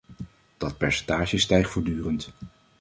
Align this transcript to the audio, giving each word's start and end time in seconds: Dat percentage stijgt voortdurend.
Dat 0.57 0.77
percentage 0.77 1.37
stijgt 1.37 1.69
voortdurend. 1.69 2.29